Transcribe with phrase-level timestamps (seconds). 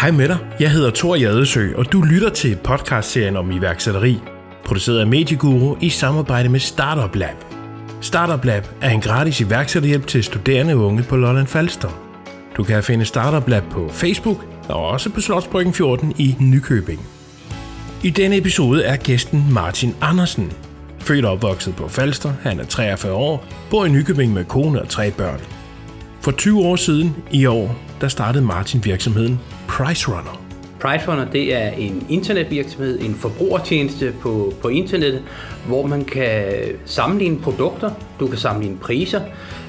[0.00, 4.20] Hej med dig, jeg hedder Thor Jadesø, og du lytter til podcastserien om iværksætteri,
[4.64, 7.36] produceret af Medieguru i samarbejde med Startup Lab.
[8.00, 11.88] Startup Lab er en gratis iværksætterhjælp til studerende unge på Lolland Falster.
[12.56, 17.00] Du kan finde Startup Lab på Facebook og også på Slotsbryggen 14 i Nykøbing.
[18.02, 20.52] I denne episode er gæsten Martin Andersen.
[20.98, 24.88] Født og opvokset på Falster, han er 43 år, bor i Nykøbing med kone og
[24.88, 25.40] tre børn.
[26.20, 30.42] For 20 år siden i år, der startede Martin virksomheden PriceRunner.
[30.80, 35.22] PriceRunner det er en internetvirksomhed, en forbrugertjeneste på, på internettet,
[35.66, 36.44] hvor man kan
[36.84, 39.20] sammenligne produkter, du kan sammenligne priser.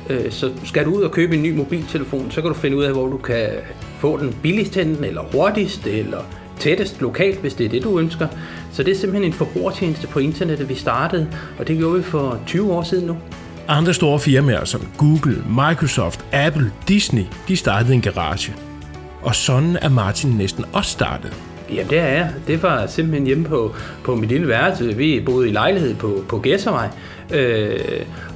[0.10, 2.84] Øh, så skal du ud og købe en ny mobiltelefon, så kan du finde ud
[2.84, 3.48] af, hvor du kan
[4.00, 6.22] få den billigst hen, eller hurtigst, eller
[6.60, 8.28] tættest lokalt, hvis det er det, du ønsker.
[8.72, 11.28] Så det er simpelthen en forbrugertjeneste på internettet, vi startede,
[11.60, 13.18] og det gjorde vi for 20 år siden nu.
[13.68, 18.67] Andre store firmaer som Google, Microsoft, Apple, Disney, de startede en garage.
[19.22, 21.34] Og sådan er Martin næsten også startet.
[21.70, 22.32] Jamen det er jeg.
[22.48, 24.96] Det var simpelthen hjemme på, på mit lille værelse.
[24.96, 26.90] Vi boede i lejlighed på, på Gæsservej.
[27.32, 27.80] Øh,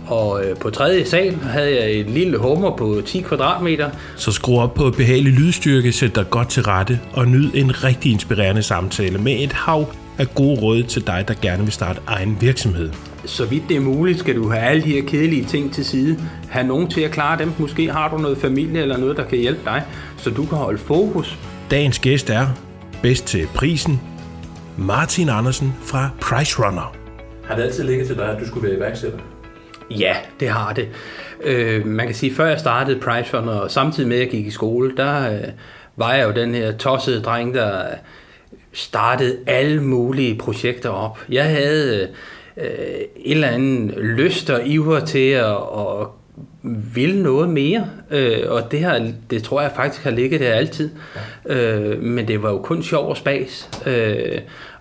[0.08, 3.90] og øh, på tredje sal havde jeg et lille hummer på 10 kvadratmeter.
[4.16, 8.12] Så skru op på behagelig lydstyrke, sæt dig godt til rette og nyd en rigtig
[8.12, 12.38] inspirerende samtale med et hav af gode råd til dig, der gerne vil starte egen
[12.42, 12.92] virksomhed.
[13.26, 16.20] Så vidt det er muligt, skal du have alle de her kedelige ting til side.
[16.50, 17.52] Have nogen til at klare dem.
[17.60, 19.84] Måske har du noget familie eller noget, der kan hjælpe dig,
[20.18, 21.38] så du kan holde fokus.
[21.72, 22.48] Dagens gæst er,
[23.02, 24.02] bedst til prisen,
[24.78, 26.96] Martin Andersen fra Price Runner.
[27.44, 29.20] Har det altid ligget til dig, at du skulle være iværksætter?
[29.92, 30.88] Ja, det har det.
[31.44, 34.48] Øh, man kan sige, før jeg startede Price Runner, og samtidig med at jeg gik
[34.48, 35.48] i skole, der øh,
[35.96, 37.84] var jeg jo den her tossede dreng, der
[38.74, 41.20] startede alle mulige projekter op.
[41.30, 42.10] Jeg havde
[42.62, 46.08] øh, en eller anden lyst og iver til at, at
[46.94, 50.90] vil noget mere, øh, og det, her, det tror jeg faktisk har ligget der altid.
[51.50, 51.56] Ja.
[51.56, 53.70] Øh, men det var jo kun sjov og spas.
[53.86, 54.40] Øh,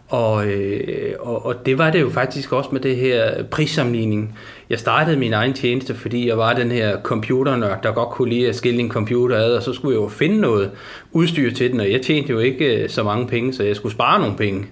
[0.09, 4.38] og, øh, og, og det var det jo faktisk også med det her prissammenligning.
[4.71, 8.49] Jeg startede min egen tjeneste, fordi jeg var den her computernørd, der godt kunne lide
[8.49, 10.71] at skille en computer ad, og så skulle jeg jo finde noget
[11.12, 13.93] udstyr til den, og jeg tjente jo ikke øh, så mange penge, så jeg skulle
[13.93, 14.66] spare nogle penge.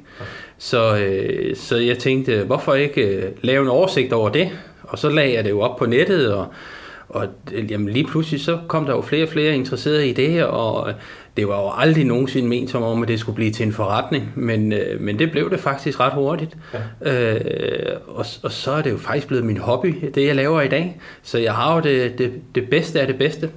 [0.58, 4.50] Så, øh, så jeg tænkte, hvorfor ikke øh, lave en oversigt over det?
[4.82, 6.46] Og så lagde jeg det jo op på nettet, og,
[7.08, 7.26] og
[7.70, 10.92] jamen, lige pludselig så kom der jo flere og flere interesserede i det og
[11.38, 14.32] det var jo aldrig nogensinde ment som om, at det skulle blive til en forretning,
[14.34, 16.56] men, øh, men det blev det faktisk ret hurtigt.
[17.04, 17.34] Ja.
[17.34, 20.68] Øh, og, og så er det jo faktisk blevet min hobby, det jeg laver i
[20.68, 21.00] dag.
[21.22, 23.50] Så jeg har jo det, det, det bedste af det bedste.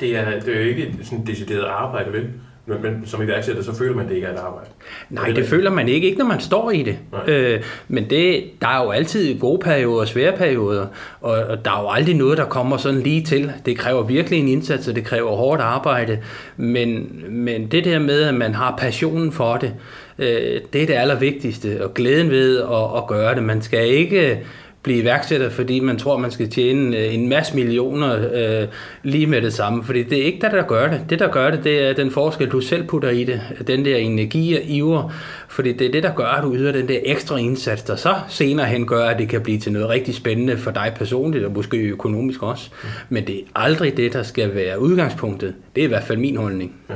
[0.00, 2.26] Det er, det er jo ikke sådan decideret arbejde, vel?
[2.66, 4.70] Men, men som iværksætter, så føler man, det ikke er et arbejde.
[5.10, 6.98] Nej, det, føler man ikke, ikke når man står i det.
[7.26, 10.86] Øh, men det, der er jo altid gode perioder og svære perioder,
[11.20, 13.52] og, og der er jo aldrig noget, der kommer sådan lige til.
[13.66, 16.18] Det kræver virkelig en indsats, og det kræver hårdt arbejde.
[16.56, 19.74] Men, men det der med, at man har passionen for det,
[20.18, 23.42] øh, det er det allervigtigste, og glæden ved at, at gøre det.
[23.42, 24.38] Man skal ikke
[24.82, 28.68] blive iværksætter, fordi man tror, man skal tjene øh, en masse millioner øh,
[29.02, 29.84] lige med det samme.
[29.84, 31.00] Fordi det er ikke det, der gør det.
[31.10, 33.40] Det, der gør det, det er den forskel, du selv putter i det.
[33.66, 35.12] Den der energi og iver.
[35.48, 38.14] Fordi det er det, der gør, at du yder den der ekstra indsats, der så
[38.28, 41.52] senere hen gør, at det kan blive til noget rigtig spændende for dig personligt, og
[41.52, 42.70] måske økonomisk også.
[42.82, 42.88] Mm.
[43.08, 45.54] Men det er aldrig det, der skal være udgangspunktet.
[45.74, 46.74] Det er i hvert fald min holdning.
[46.90, 46.94] Ja.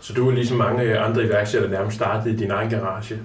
[0.00, 3.18] Så du er ligesom mange andre iværksættere nærmest startet i din egen garage?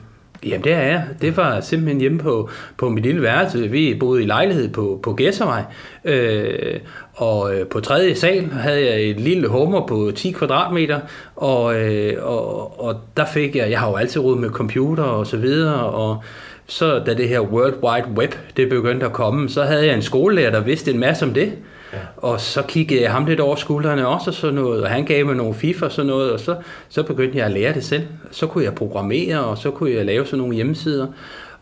[0.46, 1.04] Jamen det er jeg.
[1.22, 3.68] Det var simpelthen hjemme på, på mit lille værelse.
[3.68, 5.64] Vi boede i lejlighed på, på Gæsservej.
[6.06, 6.80] Øh,
[7.14, 11.00] og øh, på tredje sal havde jeg et lille hummer på 10 kvadratmeter.
[11.36, 15.28] Og, øh, og, og der fik jeg, jeg har jo altid råd med computer og
[15.28, 15.86] så videre.
[15.86, 16.24] Og
[16.68, 20.02] så da det her World Wide Web det begyndte at komme, så havde jeg en
[20.02, 21.54] skolelærer, der vidste en masse om det.
[21.94, 21.98] Ja.
[22.18, 25.26] Og så kiggede jeg ham lidt over skuldrene også og sådan noget, og han gav
[25.26, 26.56] mig nogle FIFA og sådan noget, og så,
[26.90, 28.04] så begyndte jeg at lære det selv.
[28.32, 31.08] Så kunne jeg programmere, og så kunne jeg lave sådan nogle hjemmesider.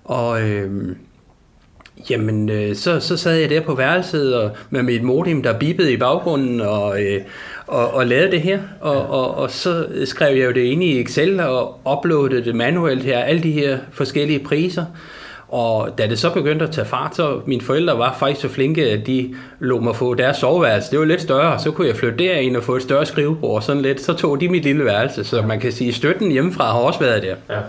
[0.03, 0.95] Og øh,
[2.09, 5.93] jamen, øh, så, så sad jeg der på værelset og, med mit modem, der bippede
[5.93, 7.21] i baggrunden, og, øh,
[7.67, 8.59] og, og lavede det her.
[8.81, 9.01] Og, ja.
[9.01, 13.19] og, og så skrev jeg jo det ind i Excel og uploadede det manuelt her,
[13.19, 14.85] alle de her forskellige priser.
[15.55, 18.91] Og da det så begyndte at tage fart, så mine forældre var faktisk så flinke,
[18.91, 20.91] at de lå mig få deres soveværelse.
[20.91, 23.81] Det var lidt større, så kunne jeg flytte derind og få et større skrivebord sådan
[23.81, 24.01] lidt.
[24.01, 26.99] Så tog de mit lille værelse, så man kan sige, at støtten hjemmefra har også
[26.99, 27.35] været der.
[27.49, 27.59] Ja.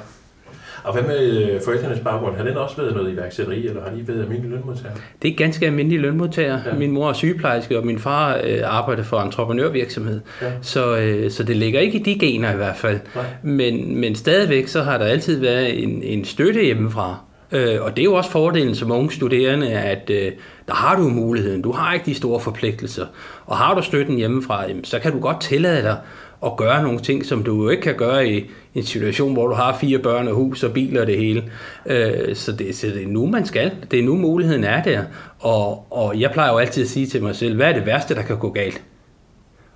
[0.85, 2.37] Og hvad med øh, forældrenes baggrund?
[2.37, 4.97] Har den også været noget iværksætteri, eller har de været almindelige lønmodtagere?
[5.23, 6.63] Det er ganske almindelige lønmodtagere.
[6.67, 6.75] Ja.
[6.75, 10.21] Min mor er sygeplejerske, og min far øh, arbejder for entreprenørvirksomhed.
[10.43, 10.47] Ja.
[10.63, 12.99] Så, øh, så det ligger ikke i de gener i hvert fald.
[13.43, 17.17] Men, men stadigvæk så har der altid været en, en støtte hjemmefra.
[17.53, 20.33] Øh, og det er jo også fordelen som unge studerende, at øh,
[20.69, 21.63] der har du muligheden.
[21.63, 23.07] Du har ikke de store forpligtelser.
[23.47, 25.97] Og har du støtten hjemmefra, jamen, så kan du godt tillade dig
[26.45, 29.55] at gøre nogle ting, som du jo ikke kan gøre i en situation, hvor du
[29.55, 31.51] har fire børn og hus og biler og det hele.
[31.87, 33.73] Øh, så, det, så det er nu, man skal.
[33.91, 35.05] Det er nu, muligheden er der.
[35.39, 38.15] Og, og jeg plejer jo altid at sige til mig selv, hvad er det værste,
[38.15, 38.83] der kan gå galt?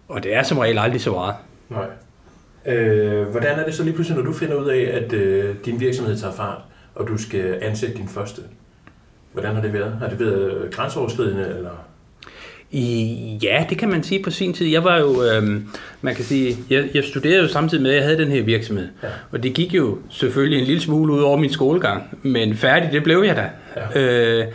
[0.08, 1.34] Og det er som regel aldrig så meget.
[1.68, 1.86] Nej.
[2.74, 5.80] Øh, hvordan er det så lige pludselig, når du finder ud af, at øh, din
[5.80, 6.62] virksomhed tager fart,
[6.94, 8.42] og du skal ansætte din første?
[9.32, 9.92] Hvordan har det været?
[10.00, 11.70] Har det været grænseoverskridende, eller?
[12.72, 14.66] I, ja, det kan man sige på sin tid.
[14.66, 15.60] Jeg var jo, øh,
[16.00, 18.88] man kan sige, jeg, jeg studerede jo samtidig med, at jeg havde den her virksomhed.
[19.02, 19.08] Ja.
[19.30, 23.04] Og det gik jo selvfølgelig en lille smule ud over min skolegang, men færdig, det
[23.04, 23.50] blev jeg da.
[23.94, 24.00] Ja.
[24.00, 24.46] Øh,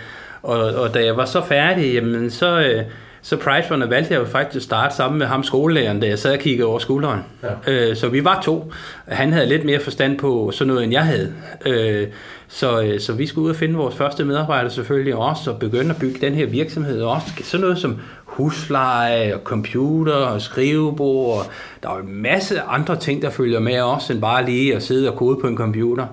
[0.44, 2.84] og, og da jeg var så færdig, jamen, så, øh,
[3.26, 6.34] så Pricefundet valgte jeg jo faktisk at starte sammen med ham skolelæreren, da jeg sad
[6.34, 7.20] og kiggede over skulderen.
[7.68, 7.90] Ja.
[7.90, 8.72] Øh, så vi var to.
[9.08, 11.34] Han havde lidt mere forstand på sådan noget, end jeg havde.
[11.66, 12.08] Øh,
[12.48, 15.90] så, øh, så vi skulle ud og finde vores første medarbejder selvfølgelig også, og begynde
[15.90, 17.28] at bygge den her virksomhed også.
[17.44, 18.00] Sådan noget som
[18.36, 21.38] husleje, og computer og skrivebord.
[21.38, 21.46] Og
[21.84, 24.84] der er jo en masse andre ting, der følger med også, end bare lige at
[24.84, 26.06] sidde og kode på en computer.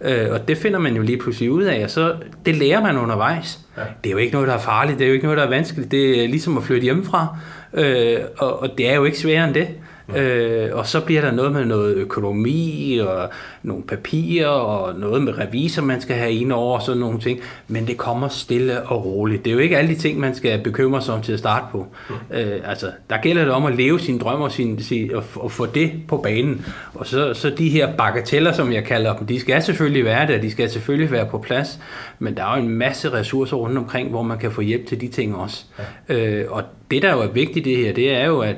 [0.00, 0.24] Ja.
[0.24, 2.14] Øh, og det finder man jo lige pludselig ud af, og så
[2.46, 3.58] det lærer man undervejs.
[3.76, 3.82] Ja.
[4.04, 5.48] Det er jo ikke noget, der er farligt, det er jo ikke noget, der er
[5.48, 5.90] vanskeligt.
[5.90, 7.36] Det er ligesom at flytte hjemmefra,
[7.74, 9.68] øh, og, og det er jo ikke sværere end det.
[10.16, 13.30] Øh, og så bliver der noget med noget økonomi og
[13.62, 17.40] nogle papirer og noget med revisor, man skal have ind over og sådan nogle ting.
[17.68, 19.44] Men det kommer stille og roligt.
[19.44, 21.64] Det er jo ikke alle de ting, man skal bekymre sig om til at starte
[21.72, 21.86] på.
[22.08, 22.36] Mm.
[22.36, 25.52] Øh, altså, der gælder det om at leve sine drømme og, sin, sin, og, og
[25.52, 26.66] få det på banen.
[26.94, 30.40] Og så, så de her bagateller, som jeg kalder dem, de skal selvfølgelig være der,
[30.40, 31.78] de skal selvfølgelig være på plads.
[32.18, 35.00] Men der er jo en masse ressourcer rundt omkring, hvor man kan få hjælp til
[35.00, 35.64] de ting også.
[36.08, 36.16] Ja.
[36.16, 38.56] Øh, og det, der jo er vigtigt det her, det er jo, at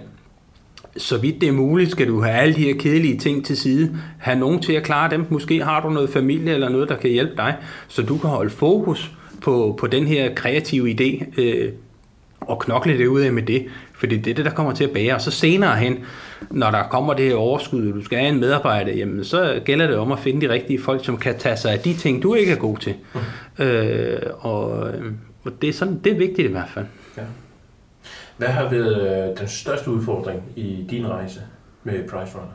[0.96, 3.96] så vidt det er muligt, skal du have alle de her kedelige ting til side.
[4.18, 5.26] Have nogen til at klare dem.
[5.30, 7.56] Måske har du noget familie eller noget, der kan hjælpe dig,
[7.88, 9.10] så du kan holde fokus
[9.42, 11.72] på, på den her kreative idé øh,
[12.40, 13.66] og knokle det ud af med det.
[13.94, 15.14] For det er det, der kommer til at bære.
[15.14, 15.98] Og så senere hen,
[16.50, 19.86] når der kommer det her overskud, og du skal have en medarbejder, jamen, så gælder
[19.86, 22.34] det om at finde de rigtige folk, som kan tage sig af de ting, du
[22.34, 22.94] ikke er god til.
[23.14, 23.64] Mm.
[23.64, 24.68] Øh, og,
[25.44, 26.86] og det, er sådan, det er vigtigt i hvert fald.
[27.16, 27.22] Ja.
[28.42, 31.40] Hvad har været øh, den største udfordring i din rejse
[31.84, 32.52] med Price Runner?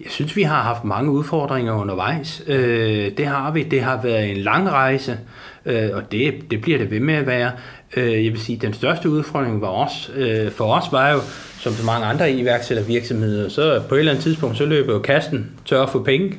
[0.00, 2.42] Jeg synes, vi har haft mange udfordringer undervejs.
[2.46, 3.62] Øh, det har vi.
[3.62, 5.18] Det har været en lang rejse,
[5.64, 7.52] øh, og det, det bliver det ved med at være.
[7.96, 11.18] Øh, jeg vil sige, den største udfordring var os, øh, for os var jo,
[11.60, 15.50] som så mange andre iværksættervirksomheder, så på et eller andet tidspunkt, så løber jo kassen
[15.64, 16.36] tør for penge.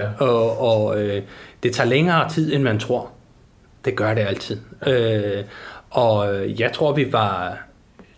[0.00, 0.08] Ja.
[0.18, 1.22] Og, og øh,
[1.62, 3.10] det tager længere tid, end man tror.
[3.84, 4.58] Det gør det altid.
[4.86, 5.44] Øh,
[5.90, 7.58] og øh, jeg tror, vi var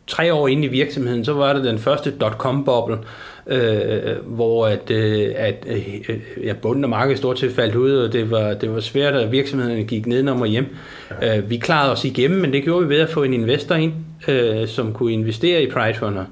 [0.09, 2.99] tre år inde i virksomheden, så var det den første dot-com-boble,
[3.47, 8.13] øh, hvor at, øh, at øh, ja, bunden af markedet stort set faldt ud, og
[8.13, 10.77] det var, det var svært, at virksomheden gik nedenom og hjem.
[11.23, 11.39] Ja.
[11.39, 13.93] Øh, vi klarede os igennem, men det gjorde vi ved at få en investor ind,
[14.29, 16.25] øh, som kunne investere i Pridefunder.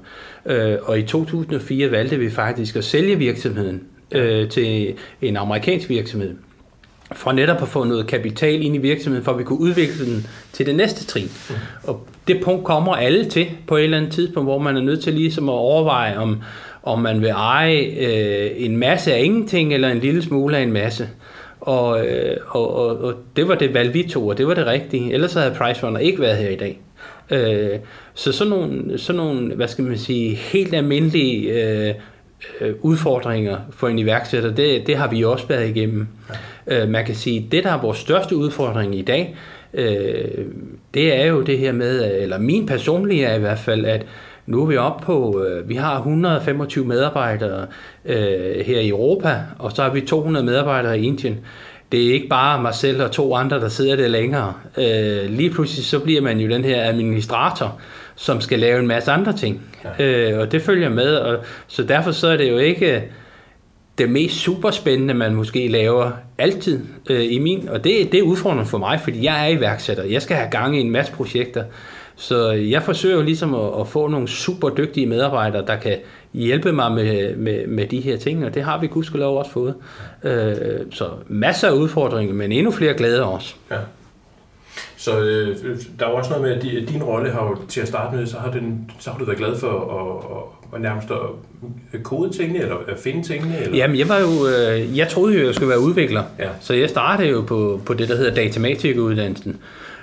[0.45, 6.35] Øh, og i 2004 valgte vi faktisk at sælge virksomheden øh, til en amerikansk virksomhed
[7.11, 10.27] for netop at få noget kapital ind i virksomheden, for at vi kunne udvikle den
[10.53, 11.31] til det næste trin.
[11.49, 11.55] Mm.
[11.83, 15.03] Og det punkt kommer alle til på et eller andet tidspunkt, hvor man er nødt
[15.03, 16.41] til ligesom at overveje, om,
[16.83, 20.73] om man vil eje øh, en masse af ingenting, eller en lille smule af en
[20.73, 21.09] masse.
[21.59, 24.65] Og, øh, og, og, og det var det valg, vi tog, og det var det
[24.65, 25.13] rigtige.
[25.13, 26.79] Ellers havde PriceRunner ikke været her i dag.
[27.29, 27.79] Øh,
[28.13, 31.93] så sådan nogle, sådan nogle, hvad skal man sige, helt almindelige øh,
[32.61, 36.07] øh udfordringer for en iværksætter, det, det har vi også været igennem.
[36.67, 36.83] Ja.
[36.83, 39.35] Øh, man kan sige, det der er vores største udfordring i dag,
[39.73, 40.45] øh,
[40.93, 44.05] det er jo det her med, eller min personlige er i hvert fald, at
[44.45, 47.67] nu er vi oppe på, øh, vi har 125 medarbejdere
[48.05, 51.39] øh, her i Europa, og så har vi 200 medarbejdere i Indien.
[51.91, 54.53] Det er ikke bare mig selv og to andre, der sidder der længere.
[54.77, 57.79] Øh, lige pludselig så bliver man jo den her administrator,
[58.17, 59.61] som skal lave en masse andre ting.
[59.99, 60.05] Ja.
[60.05, 63.03] Øh, og det følger med, og så derfor så er det jo ikke
[63.97, 68.65] det mest superspændende, man måske laver altid øh, i min, og det, det er udfordrende
[68.65, 70.03] for mig, fordi jeg er iværksætter.
[70.03, 71.63] Jeg skal have gang i en masse projekter.
[72.15, 75.97] Så jeg forsøger jo ligesom at, at få nogle super dygtige medarbejdere, der kan
[76.33, 79.75] hjælpe mig med, med, med de her ting, og det har vi gudskelov også fået.
[80.23, 80.55] Øh,
[80.91, 83.55] så masser af udfordringer, men endnu flere glæder også.
[83.71, 83.77] Ja.
[85.07, 85.57] Så øh,
[85.99, 88.37] der er også noget med, at din rolle har jo til at starte med, så
[88.37, 91.11] har, den, så har du været glad for at, at, at nærmest
[91.93, 93.61] at kode tingene, eller at finde tingene?
[93.61, 93.77] Eller?
[93.77, 96.49] Jamen, jeg var jo, øh, jeg troede jo, jeg skulle være udvikler, ja.
[96.59, 99.57] så jeg startede jo på, på det, der hedder datamatikuddannelsen.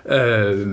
[0.09, 0.69] Øh,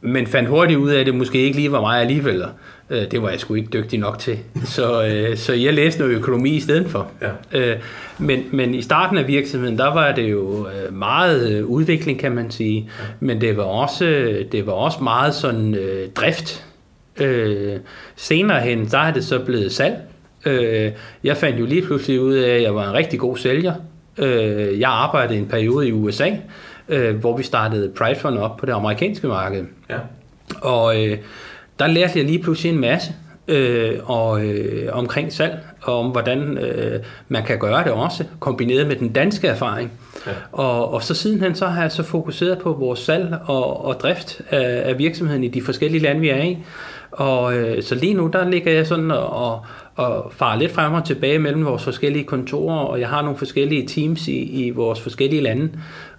[0.00, 2.44] men fandt hurtigt ud af, at det måske ikke lige var mig alligevel.
[2.90, 4.38] Øh, det var jeg sgu ikke dygtig nok til.
[4.64, 7.10] Så, øh, så jeg læste noget økonomi i stedet for.
[7.22, 7.60] Ja.
[7.60, 7.76] Øh,
[8.18, 12.32] men, men i starten af virksomheden, der var det jo øh, meget øh, udvikling, kan
[12.32, 12.90] man sige.
[13.00, 13.04] Ja.
[13.20, 14.04] Men det var også,
[14.52, 16.64] det var også meget sådan øh, drift.
[17.20, 17.76] Øh,
[18.16, 19.96] senere hen, der er det så blevet salg.
[20.46, 20.92] Øh,
[21.24, 23.74] jeg fandt jo lige pludselig ud af, at jeg var en rigtig god sælger.
[24.18, 26.30] Øh, jeg arbejdede en periode i USA,
[26.88, 29.64] øh, hvor vi startede Pride Fund op på det amerikanske marked.
[29.90, 29.98] Ja.
[30.60, 31.18] Og øh,
[31.78, 33.12] der lærte jeg lige pludselig en masse
[33.48, 38.86] øh, og, øh, omkring salg, og om hvordan øh, man kan gøre det også, kombineret
[38.86, 39.92] med den danske erfaring.
[40.26, 40.32] Ja.
[40.52, 44.40] Og, og så sidenhen så har jeg så fokuseret på vores salg og, og drift
[44.50, 46.58] af, af virksomheden i de forskellige lande, vi er i.
[47.10, 49.60] Og øh, så lige nu, der ligger jeg sådan og,
[49.98, 53.86] og farer lidt frem og tilbage mellem vores forskellige kontorer, og jeg har nogle forskellige
[53.86, 55.70] teams i, i vores forskellige lande.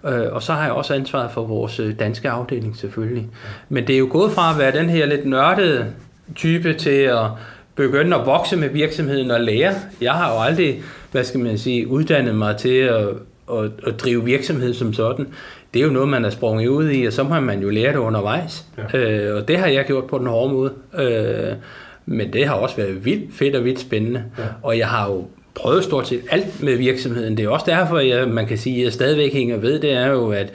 [0.06, 3.26] Øh, og så har jeg også ansvaret for vores øh, danske afdeling selvfølgelig.
[3.68, 5.86] Men det er jo gået fra at være den her lidt nørdede
[6.34, 7.26] type til at
[7.74, 9.74] begynde at vokse med virksomheden og lære.
[10.00, 10.82] Jeg har jo aldrig,
[11.12, 13.08] hvad skal man sige, uddannet mig til at,
[13.52, 15.26] at, at drive virksomhed som sådan.
[15.74, 17.92] Det er jo noget, man er sprunget ud i, og så må man jo lære
[17.92, 18.64] det undervejs.
[18.92, 18.98] Ja.
[18.98, 20.72] Øh, og det har jeg gjort på den hårde måde.
[20.98, 21.54] Øh,
[22.10, 24.24] men det har også været vildt fedt og vildt spændende.
[24.38, 24.44] Ja.
[24.62, 25.24] Og jeg har jo
[25.54, 27.36] prøvet stort set alt med virksomheden.
[27.36, 30.06] Det er også derfor, jeg, man kan sige, at jeg stadigvæk hænger ved, det er
[30.06, 30.52] jo, at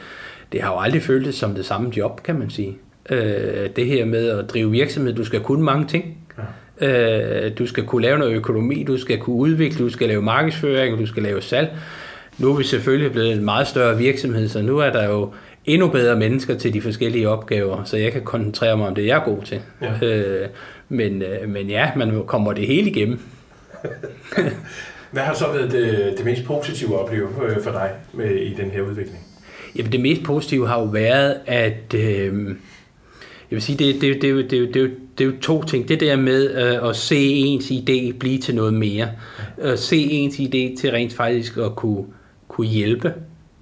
[0.52, 2.78] det har jo aldrig føltes som det samme job, kan man sige.
[3.10, 6.18] Øh, det her med at drive virksomhed, du skal kunne mange ting.
[6.82, 7.46] Ja.
[7.48, 11.00] Øh, du skal kunne lave noget økonomi, du skal kunne udvikle, du skal lave markedsføring,
[11.00, 11.70] du skal lave salg.
[12.38, 15.32] Nu er vi selvfølgelig blevet en meget større virksomhed, så nu er der jo
[15.66, 19.18] endnu bedre mennesker til de forskellige opgaver, så jeg kan koncentrere mig om det, jeg
[19.18, 19.60] er god til.
[19.82, 20.08] Ja.
[20.08, 20.48] Øh,
[20.90, 23.20] men, øh, men ja, man kommer det hele igennem.
[25.12, 28.54] Hvad har så været det, det mest positive at opleve øh, for dig med, i
[28.54, 29.20] den her udvikling?
[29.76, 32.48] Jamen det mest positive har jo været, at øh,
[33.52, 35.88] jeg vil sige, det, det, det, det, det, det, det er jo to ting.
[35.88, 39.10] Det der med øh, at se ens idé blive til noget mere.
[39.58, 42.06] At se ens idé til rent faktisk at kunne,
[42.48, 43.14] kunne hjælpe.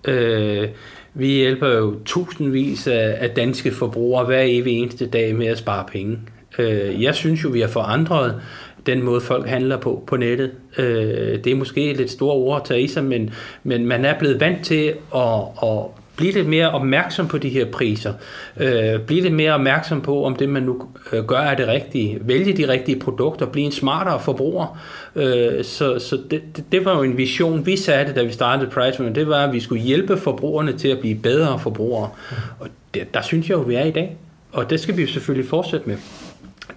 [0.08, 0.68] Øh,
[1.14, 5.86] vi hjælper jo tusindvis af, af danske forbrugere hver evig eneste dag med at spare
[5.92, 6.20] penge.
[6.60, 8.42] Øh, jeg synes jo, vi har forandret
[8.86, 10.52] den måde, folk handler på på nettet.
[10.78, 13.34] Øh, det er måske lidt store ord at tage i sig, men,
[13.64, 15.80] men man er blevet vant til at, at
[16.16, 18.14] blive lidt mere opmærksom på de her priser.
[18.58, 22.18] Øh, blive lidt mere opmærksom på, om det man nu øh, gør er det rigtige.
[22.22, 23.46] Vælge de rigtige produkter.
[23.46, 24.80] Blive en smartere forbruger.
[25.16, 28.70] Øh, så så det, det, det var jo en vision, vi satte, da vi startede
[28.70, 32.10] Price Det var, at vi skulle hjælpe forbrugerne til at blive bedre forbrugere.
[32.60, 34.18] Og det, der synes jeg jo, vi er i dag.
[34.52, 35.98] Og det skal vi jo selvfølgelig fortsætte med.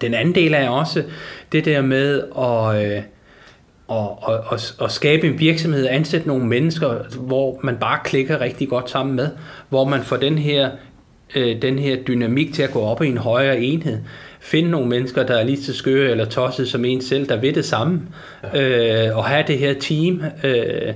[0.01, 1.03] Den anden del er også
[1.51, 2.91] det der med at...
[2.97, 3.01] Øh,
[3.87, 8.69] og, og, og, og skabe en virksomhed ansætte nogle mennesker, hvor man bare klikker rigtig
[8.69, 9.29] godt sammen med,
[9.69, 10.69] hvor man får den her,
[11.35, 13.97] øh, den her dynamik til at gå op i en højere enhed.
[14.39, 17.53] Finde nogle mennesker, der er lige så skøre eller tosset som en selv, der ved
[17.53, 18.01] det samme,
[18.55, 20.23] øh, og have det her team.
[20.43, 20.93] Øh,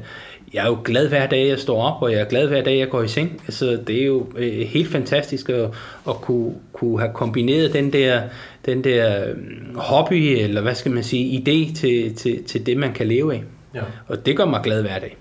[0.54, 2.78] jeg er jo glad hver dag, jeg står op, og jeg er glad hver dag,
[2.78, 3.42] jeg går i seng.
[3.48, 5.70] Altså, det er jo øh, helt fantastisk at,
[6.08, 8.22] at kunne, kunne have kombineret den der,
[8.66, 12.94] den der øhm, hobby, eller hvad skal man sige, idé til, til, til det, man
[12.94, 13.44] kan leve af.
[13.76, 13.82] Ja.
[14.08, 15.18] Og det gør mig glad hver dag.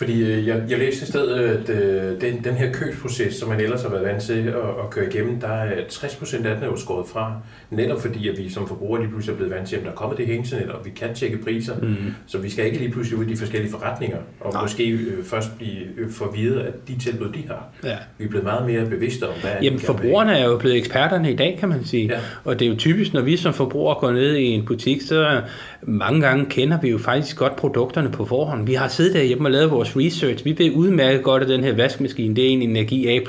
[0.00, 3.60] Fordi øh, jeg, jeg læste i stedet, at øh, den, den her købsproces, som man
[3.60, 6.64] ellers har været vant til at, at køre igennem, der er 60 procent af den
[6.64, 7.34] er jo skåret fra.
[7.70, 9.94] Netop fordi, at vi som forbrugere lige pludselig er blevet vant til, at der er
[9.94, 11.74] kommet det her internet, og vi kan tjekke priser.
[11.82, 11.96] Mm.
[12.26, 14.62] Så vi skal ikke lige pludselig ud i de forskellige forretninger, og Nej.
[14.62, 17.68] måske øh, først blive øh, forvirret af de tilbud, de har.
[17.84, 17.96] Ja.
[18.18, 21.36] Vi er blevet meget mere bevidste om, hvad Jamen forbrugerne er jo blevet eksperterne i
[21.36, 22.06] dag, kan man sige.
[22.12, 22.20] Ja.
[22.44, 25.40] Og det er jo typisk, når vi som forbrugere går ned i en butik, så
[25.82, 28.66] mange gange kender vi jo faktisk godt produkterne på forhånd.
[28.66, 30.44] Vi har siddet derhjemme og lavet vores research.
[30.44, 33.20] Vi ved udmærket godt, at den her vaskemaskine, det er en energi A++,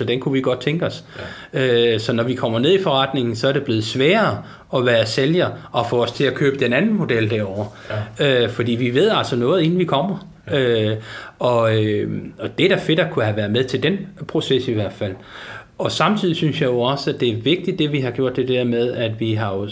[0.00, 1.04] og den kunne vi godt tænke os.
[1.54, 1.94] Ja.
[1.94, 4.42] Øh, så når vi kommer ned i forretningen, så er det blevet sværere
[4.76, 7.66] at være sælger og få os til at købe den anden model derovre.
[8.20, 8.44] Ja.
[8.44, 10.28] Øh, fordi vi ved altså noget, inden vi kommer.
[10.50, 10.90] Ja.
[10.90, 10.96] Øh,
[11.38, 13.98] og, øh, og det er da fedt at kunne have været med til den
[14.28, 15.14] proces i hvert fald.
[15.78, 18.48] Og samtidig synes jeg jo også, at det er vigtigt, det vi har gjort, det
[18.48, 19.68] der med, at vi har jo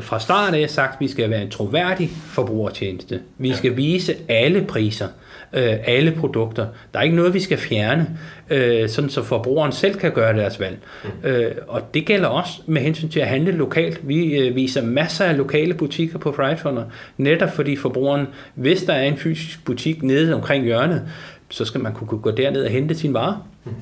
[0.00, 3.20] fra start af sagt, at vi skal være en troværdig forbrugertjeneste.
[3.38, 5.08] Vi skal vise alle priser,
[5.54, 6.66] øh, alle produkter.
[6.92, 8.18] Der er ikke noget, vi skal fjerne,
[8.50, 10.78] øh, sådan så forbrugeren selv kan gøre deres valg.
[11.04, 11.28] Mm.
[11.28, 14.08] Øh, og det gælder også med hensyn til at handle lokalt.
[14.08, 16.84] Vi øh, viser masser af lokale butikker på Pricefunder,
[17.18, 21.02] netop fordi forbrugeren, hvis der er en fysisk butik nede omkring hjørnet,
[21.48, 23.48] så skal man kunne gå derned og hente sin varer.
[23.64, 23.72] Mm.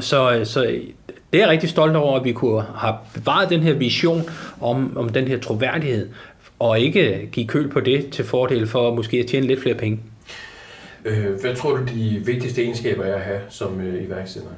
[0.00, 0.60] Så, så
[1.32, 4.22] det er jeg rigtig stolt over, at vi kunne have bevaret den her vision
[4.60, 6.08] om, om den her troværdighed,
[6.58, 10.00] og ikke give køl på det til fordel for måske at tjene lidt flere penge.
[11.08, 14.50] Øh, hvad tror du, de vigtigste egenskaber er at have som øh, iværksætter?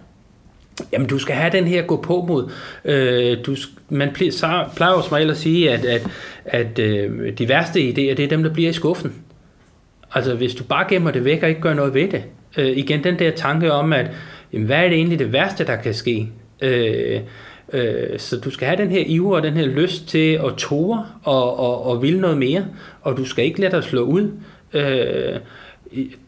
[0.93, 2.51] Jamen, du skal have den her gå på mod.
[2.85, 3.57] Øh, du,
[3.89, 4.13] man
[4.77, 6.07] plejer jo som regel at sige, at, at,
[6.45, 9.15] at øh, de værste idéer, det er dem, der bliver i skuffen.
[10.15, 12.25] Altså, hvis du bare gemmer det væk og ikke gør noget ved det.
[12.59, 14.11] Øh, igen, den der tanke om, at
[14.53, 16.29] jamen, hvad er det egentlig det værste, der kan ske?
[16.63, 17.21] Øh,
[17.73, 21.07] Øh, så du skal have den her iver og den her lyst til at tore
[21.23, 22.67] og, og, og ville noget mere,
[23.03, 24.31] og du skal ikke lade dig slå ud.
[24.73, 25.37] Øh,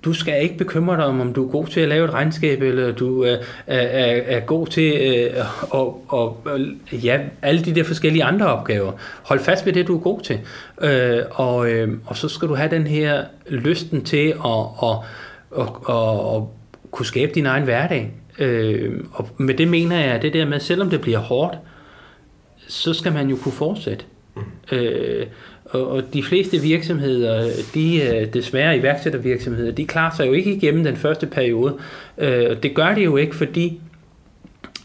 [0.04, 2.62] du skal ikke bekymre dig om, om du er god til at lave et regnskab,
[2.62, 6.46] eller du er, er, er god til øh, og, og,
[6.92, 8.92] ja, alle de der forskellige andre opgaver.
[9.22, 10.40] Hold fast ved det, du er god til.
[10.82, 14.96] Øh, og, øh, og så skal du have den her lysten til at, at,
[15.58, 16.42] at, at, at
[16.90, 18.12] kunne skabe din egen hverdag.
[18.38, 21.58] Øh, og med det mener jeg, at det der med, selvom det bliver hårdt,
[22.68, 24.04] så skal man jo kunne fortsætte.
[24.36, 24.42] Mm.
[24.76, 25.26] Øh,
[25.72, 30.84] og, og de fleste virksomheder, de øh, desværre iværksættervirksomheder, de klarer sig jo ikke igennem
[30.84, 31.76] den første periode.
[32.18, 33.80] Øh, og det gør de jo ikke, fordi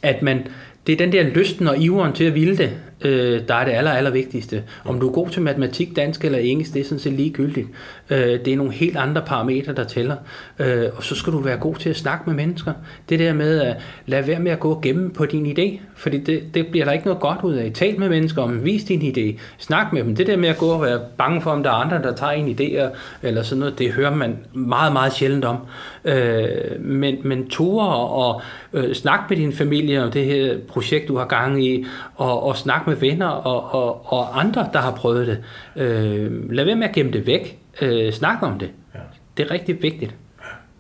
[0.02, 0.48] at man,
[0.88, 3.72] det er den der lysten og iveren til at ville det, øh, der er det
[3.72, 4.64] aller, aller vigtigste.
[4.86, 7.68] Om du er god til matematik, dansk eller engelsk, det er sådan set ligegyldigt.
[8.10, 10.16] Øh, det er nogle helt andre parametre, der tæller.
[10.60, 12.74] Øh, og så skal du være god til at snakke med mennesker.
[13.10, 16.18] Det der med at lade være med at gå og gemme på din idé, fordi
[16.18, 17.72] det, det bliver der ikke noget godt ud af.
[17.74, 20.16] Tal med mennesker om, vis din idé, snak med dem.
[20.16, 22.32] Det der med at gå og være bange for, om der er andre, der tager
[22.32, 22.90] en idé
[23.22, 25.58] eller sådan noget, det hører man meget, meget sjældent om.
[26.06, 26.48] Øh,
[26.80, 28.42] men, men ture og
[28.74, 31.86] øh, snak med din familie om det her projekt, du har gang i,
[32.16, 35.44] og, og snak med venner og, og, og andre, der har prøvet det.
[35.76, 37.60] Øh, lad være med at gemme det væk.
[37.82, 38.72] Øh, snak om det.
[38.96, 39.00] Ja.
[39.38, 40.16] Det er rigtig vigtigt.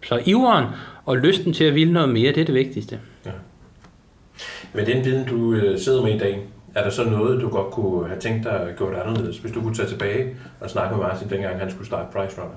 [0.03, 0.65] Så iveren
[1.05, 2.99] og lysten til at ville noget mere, det er det vigtigste.
[3.25, 3.31] Ja.
[4.73, 7.73] Med den viden, du øh, sidder med i dag, er der så noget, du godt
[7.73, 9.37] kunne have tænkt dig at gøre det anderledes?
[9.37, 12.55] Hvis du kunne tage tilbage og snakke med Martin, dengang han skulle starte Price Runner.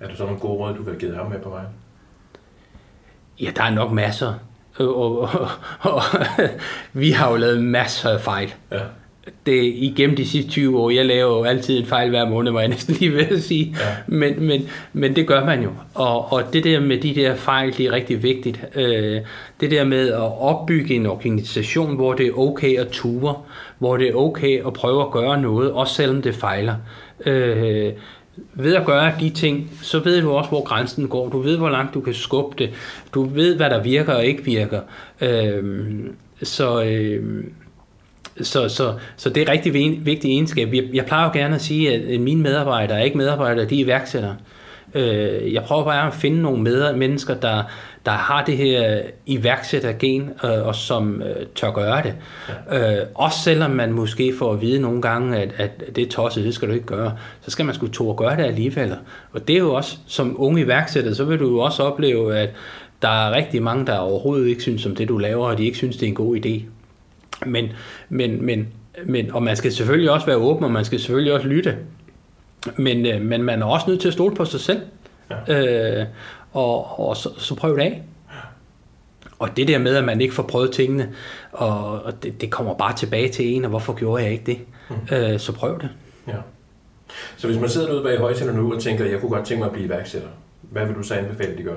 [0.00, 1.68] Er der så nogle gode råd, du vil have givet ham med på vejen?
[3.40, 4.34] Ja, der er nok masser.
[4.76, 5.50] Og, og, og,
[5.80, 6.02] og
[6.92, 8.54] vi har jo lavet masser af fejl.
[8.72, 8.78] Ja
[9.46, 12.60] det igennem de sidste 20 år, jeg laver jo altid en fejl hver måned, var
[12.60, 13.86] jeg næsten lige ved at sige, ja.
[14.06, 17.76] men, men, men det gør man jo, og, og det der med de der fejl,
[17.76, 18.64] det er rigtig vigtigt.
[18.74, 19.20] Øh,
[19.60, 23.34] det der med at opbygge en organisation, hvor det er okay at ture,
[23.78, 26.74] hvor det er okay at prøve at gøre noget, også selvom det fejler.
[27.26, 27.92] Øh,
[28.54, 31.28] ved at gøre de ting, så ved du også, hvor grænsen går.
[31.28, 32.70] Du ved, hvor langt du kan skubbe det.
[33.14, 34.80] Du ved, hvad der virker og ikke virker.
[35.20, 35.64] Øh,
[36.42, 36.82] så...
[36.82, 37.44] Øh,
[38.42, 39.74] så, så, så det er rigtig
[40.06, 40.74] vigtig egenskab.
[40.74, 43.84] Jeg, jeg plejer jo gerne at sige, at mine medarbejdere er ikke medarbejdere, de er
[43.84, 44.36] iværksættere.
[44.94, 47.62] Øh, jeg prøver bare at finde nogle med, mennesker, der,
[48.06, 52.14] der har det her iværksættergen, øh, og som øh, tør gøre det.
[52.70, 53.00] Ja.
[53.00, 56.44] Øh, også selvom man måske får at vide nogle gange, at, at det er tosset,
[56.44, 58.96] det skal du ikke gøre, så skal man sgu at gøre det alligevel.
[59.32, 62.50] Og det er jo også, som unge iværksætter, så vil du jo også opleve, at
[63.02, 65.76] der er rigtig mange, der overhovedet ikke synes om det, du laver, og de ikke
[65.76, 66.62] synes, det er en god idé.
[67.46, 67.68] Men,
[68.08, 68.68] men, men,
[69.04, 71.76] men, og man skal selvfølgelig også være åben, og man skal selvfølgelig også lytte.
[72.76, 74.80] Men, øh, men man er også nødt til at stole på sig selv.
[75.48, 76.00] Ja.
[76.00, 76.06] Øh,
[76.52, 78.02] og og så, så prøv det af.
[79.38, 81.14] Og det der med, at man ikke får prøvet tingene,
[81.52, 84.58] og, og det, det kommer bare tilbage til en, og hvorfor gjorde jeg ikke det?
[84.90, 85.16] Mm.
[85.16, 85.90] Øh, så prøv det.
[86.28, 86.36] Ja.
[87.36, 89.66] Så hvis man sidder derude bag højtalerne nu og tænker, jeg kunne godt tænke mig
[89.66, 90.28] at blive iværksætter,
[90.60, 91.76] hvad vil du så anbefale, de gør?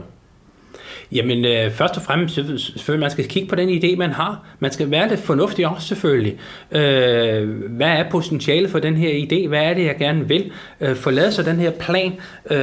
[1.11, 4.43] Jamen, øh, først og fremmest selvfølgelig, man skal kigge på den idé, man har.
[4.59, 6.37] Man skal være lidt fornuftig også selvfølgelig.
[6.71, 9.47] Øh, hvad er potentialet for den her idé?
[9.47, 10.51] Hvad er det, jeg gerne vil?
[10.81, 12.13] Øh, få lavet sig den her plan.
[12.51, 12.57] Øh,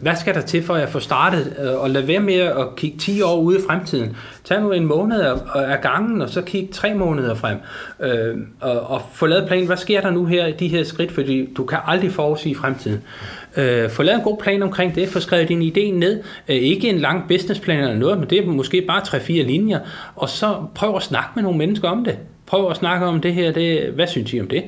[0.00, 1.56] hvad skal der til for, at jeg får startet?
[1.64, 4.16] Øh, og lad være med at kigge 10 år ude i fremtiden.
[4.44, 7.56] Tag nu en måned af, gangen, og så kig tre måneder frem.
[8.00, 9.66] Øh, og, og få lavet plan.
[9.66, 11.12] Hvad sker der nu her i de her skridt?
[11.12, 12.96] Fordi du kan aldrig forudsige fremtiden.
[12.96, 16.56] Øh, Øh, få lavet en god plan omkring det, få skrevet din idé ned, øh,
[16.56, 19.78] ikke en lang businessplan eller noget, men det er måske bare 3-4 linjer,
[20.16, 22.18] og så prøv at snakke med nogle mennesker om det.
[22.46, 24.64] Prøv at snakke om det her, det, hvad synes I om det?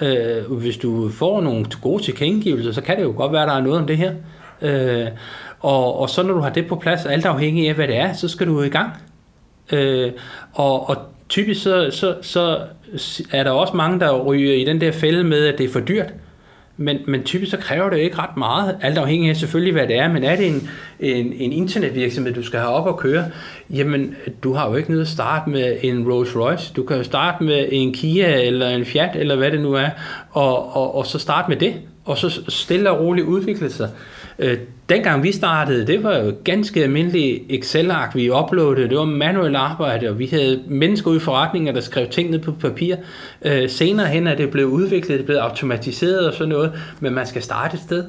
[0.00, 3.54] Øh, hvis du får nogle gode tilkendegivelser, så kan det jo godt være, at der
[3.54, 4.12] er noget om det her.
[4.62, 5.06] Øh,
[5.60, 8.12] og, og så når du har det på plads, alt afhængig af, hvad det er,
[8.12, 8.90] så skal du i gang.
[9.72, 10.12] Øh,
[10.52, 10.96] og, og
[11.28, 12.58] typisk så, så, så
[13.32, 15.80] er der også mange, der ryger i den der fælde med, at det er for
[15.80, 16.14] dyrt.
[16.80, 19.98] Men, men typisk så kræver det ikke ret meget, alt afhængig af selvfølgelig, hvad det
[19.98, 20.68] er, men er det en,
[21.00, 23.24] en, en internetvirksomhed, du skal have op og køre,
[23.70, 27.02] jamen du har jo ikke noget at starte med en Rolls Royce, du kan jo
[27.02, 29.88] starte med en Kia eller en Fiat, eller hvad det nu er,
[30.30, 33.90] og, og, og så starte med det, og så stille og roligt udvikle sig.
[34.38, 38.88] Øh, dengang vi startede, det var jo ganske almindelig Excel-ark, vi uploadede.
[38.88, 42.38] Det var manuelt arbejde, og vi havde mennesker ude i forretninger, der skrev ting ned
[42.38, 42.96] på papir.
[43.42, 47.14] Øh, senere hen er det blevet udviklet, det er blevet automatiseret og sådan noget, men
[47.14, 48.04] man skal starte et sted.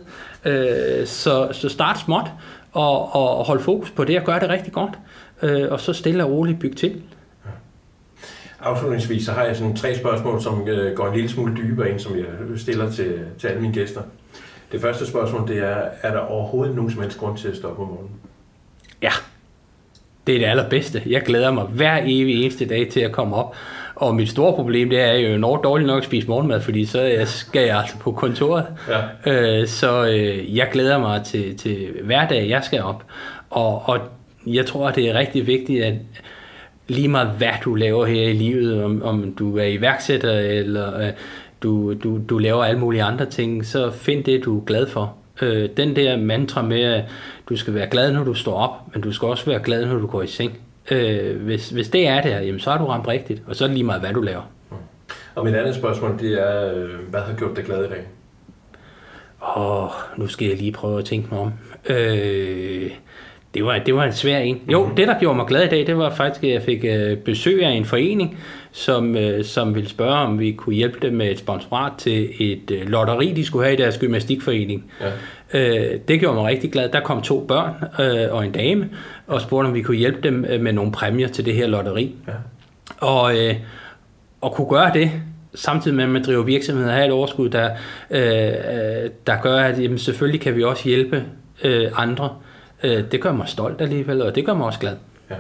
[0.46, 2.26] Øh, så, så start småt
[2.72, 4.94] og, og hold fokus på det og gør det rigtig godt.
[5.42, 7.02] Øh, og så stille og roligt bygge til.
[8.62, 12.00] Afslutningsvis så har jeg sådan tre spørgsmål, som øh, går en lille smule dybere ind,
[12.00, 12.26] som jeg
[12.58, 14.02] stiller til, til alle mine gæster.
[14.72, 17.82] Det første spørgsmål, det er, er der overhovedet nogen som helst grund til at stoppe
[17.82, 18.12] om morgenen?
[19.02, 19.12] Ja,
[20.28, 21.02] det er det allerbedste.
[21.06, 23.56] Jeg glæder mig hver evig eneste dag til at komme op
[23.96, 27.22] Og mit store problem, det er jo når dårligt nok at spise morgenmad, fordi så
[27.26, 28.66] skal jeg altså på kontoret.
[29.26, 29.32] Ja.
[29.32, 33.04] Øh, så øh, jeg glæder mig til, til hver dag, jeg skal op.
[33.50, 34.00] Og, og
[34.48, 35.94] jeg tror, det er rigtig vigtigt, at
[36.88, 41.12] lige meget hvad du laver her i livet, om, om du er iværksætter, eller øh,
[41.64, 45.16] du, du, du laver alle mulige andre ting, så find det, du er glad for.
[45.42, 47.04] Øh, den der mantra med, at
[47.50, 49.98] du skal være glad, når du står op, men du skal også være glad, når
[49.98, 50.58] du går i seng.
[50.92, 53.64] Øh, hvis, hvis det er det her, jamen, så har du ramt rigtigt, og så
[53.64, 54.52] er det lige meget, hvad du laver.
[54.72, 54.78] Mm.
[55.36, 58.04] Og mit andet spørgsmål, det er, øh, hvad har gjort dig glad i dag?
[59.58, 61.52] Åh, oh, nu skal jeg lige prøve at tænke mig om.
[61.90, 62.92] Øh,
[63.54, 64.62] det var, det var en svær en.
[64.72, 64.96] Jo, mm-hmm.
[64.96, 67.64] det der gjorde mig glad i dag, det var faktisk, at jeg fik øh, besøg
[67.64, 68.40] af en forening,
[68.72, 72.72] som, øh, som ville spørge, om vi kunne hjælpe dem med et sponsorat til et
[72.72, 74.92] øh, lotteri, de skulle have i deres gymnastikforening.
[75.02, 75.98] Ja.
[76.08, 76.90] det gjorde mig rigtig glad.
[76.90, 77.74] Der kom to børn
[78.32, 78.90] og en dame,
[79.28, 82.16] og spurgte, om vi kunne hjælpe dem med nogle præmier til det her lotteri.
[82.28, 82.34] Ja.
[82.98, 83.34] Og,
[84.42, 85.12] og kunne gøre det,
[85.56, 87.70] samtidig med at man driver virksomhed og har et overskud, der,
[89.28, 91.24] der gør, at jamen, selvfølgelig kan vi også hjælpe
[91.96, 92.49] andre øh,
[92.84, 94.96] det gør mig stolt alligevel, og det gør mig også glad.
[95.30, 95.36] Ja.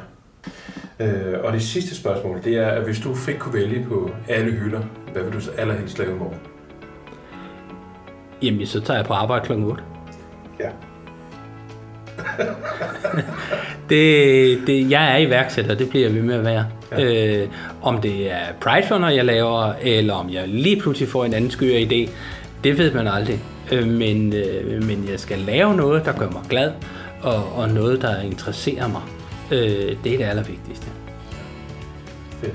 [0.99, 4.51] Øh, og det sidste spørgsmål, det er, at hvis du fik kunne vælge på alle
[4.51, 4.81] hylder,
[5.13, 6.37] hvad vil du så allerhelst lave i morgen?
[8.41, 9.51] Jamen, så tager jeg på arbejde kl.
[9.51, 9.83] 8.
[10.59, 10.69] Ja.
[13.89, 16.65] det, det, jeg er iværksætter, det bliver vi med at være.
[16.91, 17.41] Ja.
[17.41, 17.47] Øh,
[17.81, 21.79] om det er Pridefunder, jeg laver, eller om jeg lige pludselig får en anden skør
[21.79, 22.09] idé,
[22.63, 23.39] det ved man aldrig.
[23.71, 26.71] Øh, men, øh, men jeg skal lave noget, der gør mig glad,
[27.21, 29.01] og, og noget, der interesserer mig.
[29.51, 30.85] Øh, det er det allervigtigste.
[32.41, 32.53] Fedt.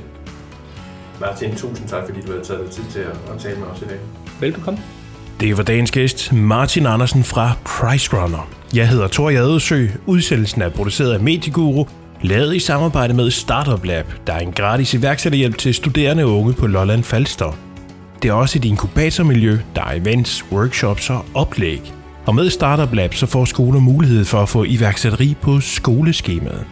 [1.20, 3.82] Martin, tusind tak, fordi du har taget dig tid til at, at tale med os
[3.82, 3.98] i dag.
[4.40, 4.80] Velbekomme.
[5.40, 8.48] Det var dagens gæst, Martin Andersen fra Price Runner.
[8.74, 9.86] Jeg hedder Thor Jadesø.
[10.06, 11.86] Udsendelsen er produceret af Medieguru,
[12.22, 16.66] lavet i samarbejde med Startup Lab, der er en gratis iværksætterhjælp til studerende unge på
[16.66, 17.58] Lolland Falster.
[18.22, 21.92] Det er også et inkubatormiljø, der er events, workshops og oplæg.
[22.26, 26.64] Og med Startup Lab så får skoler mulighed for at få iværksætteri på skoleskemaet.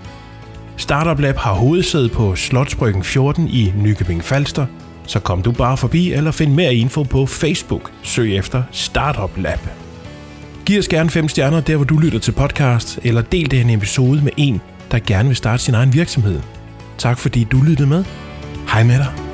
[0.76, 4.66] Startup Lab har hovedsæde på Slotsbryggen 14 i Nykøbing Falster,
[5.06, 7.92] så kom du bare forbi eller find mere info på Facebook.
[8.02, 9.68] Søg efter Startup Lab.
[10.66, 14.20] Giv os gerne 5 stjerner der, hvor du lytter til podcast, eller del den episode
[14.24, 14.60] med en,
[14.90, 16.40] der gerne vil starte sin egen virksomhed.
[16.98, 18.04] Tak fordi du lyttede med.
[18.68, 19.31] Hej med dig.